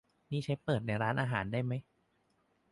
[0.31, 1.73] นี่ใช้เปิดในร้านอาหารได้ไหม?